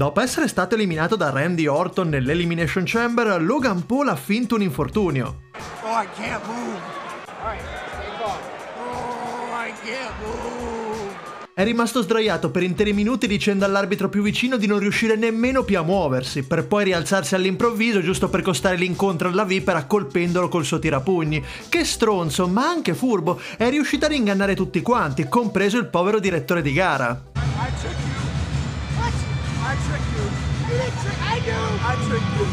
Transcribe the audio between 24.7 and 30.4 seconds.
quanti, compreso il povero direttore di gara. I? I tricked you.